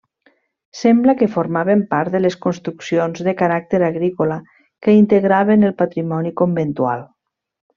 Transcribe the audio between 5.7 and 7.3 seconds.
patrimoni conventual.